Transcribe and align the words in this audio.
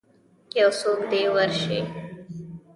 یوڅوک 0.59 0.99
دی 1.09 1.21
ورشئ 1.33 1.81